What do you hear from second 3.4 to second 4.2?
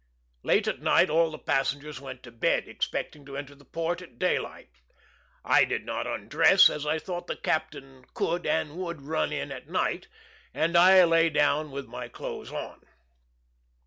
the port at